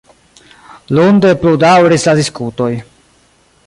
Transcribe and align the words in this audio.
Lunde 0.99 1.35
pludaŭris 1.43 2.09
la 2.11 2.19
diskutoj. 2.23 2.75